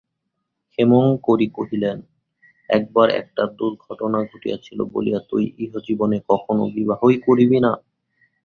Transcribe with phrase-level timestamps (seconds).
[0.71, 1.97] ক্ষেমংকরী কহিলেন,
[2.69, 7.71] একবার একটা দুর্ঘটনা ঘটিয়াছিল বলিয়া তুই ইহজীবনে কখনো বিবাহই করিবি না?